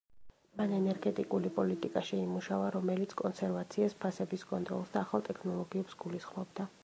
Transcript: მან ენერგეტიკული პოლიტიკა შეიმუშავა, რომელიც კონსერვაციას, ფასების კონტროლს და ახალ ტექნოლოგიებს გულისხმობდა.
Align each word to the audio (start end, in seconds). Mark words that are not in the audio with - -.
მან 0.59 0.71
ენერგეტიკული 0.77 1.51
პოლიტიკა 1.57 2.03
შეიმუშავა, 2.07 2.71
რომელიც 2.77 3.13
კონსერვაციას, 3.21 3.97
ფასების 4.05 4.47
კონტროლს 4.53 4.95
და 4.95 5.01
ახალ 5.05 5.27
ტექნოლოგიებს 5.31 6.01
გულისხმობდა. 6.05 6.69